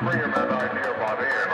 how 0.00 0.10
him, 0.10 0.30
that 0.30 0.50
idea 0.50 1.47